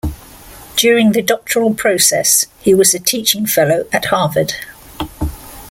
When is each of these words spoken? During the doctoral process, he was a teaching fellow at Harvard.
During 0.77 1.11
the 1.11 1.21
doctoral 1.21 1.75
process, 1.75 2.47
he 2.59 2.73
was 2.73 2.95
a 2.95 2.99
teaching 2.99 3.45
fellow 3.45 3.85
at 3.93 4.05
Harvard. 4.05 4.55